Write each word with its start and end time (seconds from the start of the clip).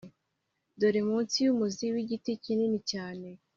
dore 0.79 1.01
munsi 1.09 1.35
yumuzi 1.45 1.85
wigiti 1.93 2.31
kinini 2.43 2.79
cyane. 2.91 3.27